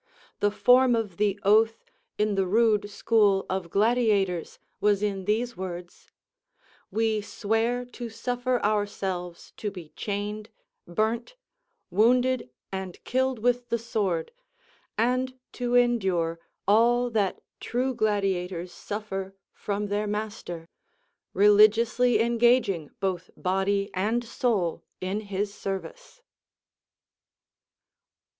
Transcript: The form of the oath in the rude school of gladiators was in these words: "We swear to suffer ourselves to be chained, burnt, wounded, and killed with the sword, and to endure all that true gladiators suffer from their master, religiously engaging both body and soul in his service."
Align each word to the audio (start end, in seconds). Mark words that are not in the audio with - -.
The 0.39 0.49
form 0.49 0.95
of 0.95 1.17
the 1.17 1.39
oath 1.43 1.85
in 2.17 2.33
the 2.33 2.47
rude 2.47 2.89
school 2.89 3.45
of 3.51 3.69
gladiators 3.69 4.57
was 4.79 5.03
in 5.03 5.25
these 5.25 5.55
words: 5.55 6.09
"We 6.89 7.21
swear 7.21 7.85
to 7.85 8.09
suffer 8.09 8.59
ourselves 8.65 9.53
to 9.57 9.69
be 9.69 9.89
chained, 9.89 10.49
burnt, 10.87 11.35
wounded, 11.91 12.49
and 12.71 12.97
killed 13.03 13.37
with 13.37 13.69
the 13.69 13.77
sword, 13.77 14.31
and 14.97 15.37
to 15.51 15.75
endure 15.75 16.39
all 16.67 17.11
that 17.11 17.39
true 17.59 17.93
gladiators 17.93 18.71
suffer 18.71 19.35
from 19.53 19.85
their 19.89 20.07
master, 20.07 20.67
religiously 21.31 22.19
engaging 22.19 22.89
both 22.99 23.29
body 23.37 23.91
and 23.93 24.23
soul 24.23 24.83
in 24.99 25.19
his 25.19 25.53
service." 25.53 26.23